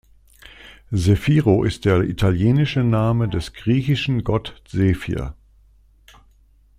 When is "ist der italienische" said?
1.63-2.79